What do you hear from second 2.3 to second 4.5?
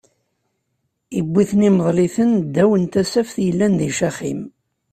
ddaw n tasaft yellan di Caxim.